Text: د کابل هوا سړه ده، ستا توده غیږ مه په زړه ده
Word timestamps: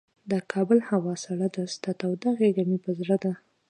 د 0.31 0.33
کابل 0.51 0.79
هوا 0.89 1.13
سړه 1.25 1.47
ده، 1.55 1.63
ستا 1.73 1.91
توده 1.99 2.29
غیږ 2.39 2.57
مه 2.69 2.77
په 2.83 2.91
زړه 2.99 3.15
ده 3.23 3.33